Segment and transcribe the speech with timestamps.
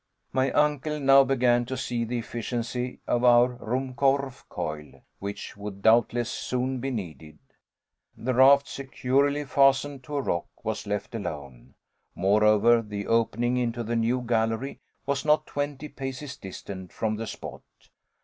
[0.33, 5.83] My uncle now began to see to the efficiency of our Ruhmkorff coil, which would
[5.83, 7.37] doubtless soon be needed;
[8.17, 11.75] the raft, securely fastened to a rock, was left alone.
[12.15, 17.61] Moreover, the opening into the new gallery was not twenty paces distant from the spot.